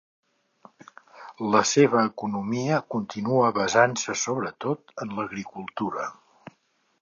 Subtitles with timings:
[1.55, 6.09] La seva economia continua basant-se, sobre tot, en l'agricultura.